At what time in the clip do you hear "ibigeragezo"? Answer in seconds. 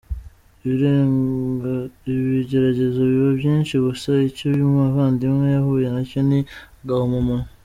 2.11-2.99